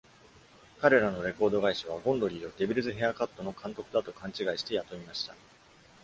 [0.79, 5.35] 彼らのレコード会社はゴンドリーを「デビルズ・ヘアカット」の監督だと勘違いして雇いました。